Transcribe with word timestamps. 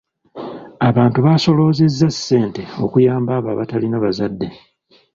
Abantu 0.89 1.19
basoloozezza 1.25 2.07
ssente 2.15 2.63
okuyamba 2.85 3.31
abo 3.37 3.49
abatalina 3.51 3.97
bazadde. 4.05 4.47